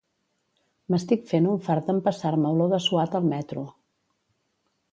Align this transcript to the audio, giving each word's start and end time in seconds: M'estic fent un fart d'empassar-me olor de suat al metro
M'estic 0.93 1.27
fent 1.31 1.49
un 1.51 1.59
fart 1.67 1.91
d'empassar-me 1.91 2.53
olor 2.55 2.73
de 2.77 2.79
suat 2.89 3.19
al 3.21 3.29
metro 3.35 3.67